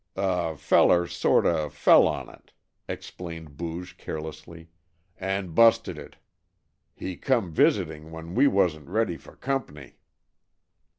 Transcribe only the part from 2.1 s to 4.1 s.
it," explained Booge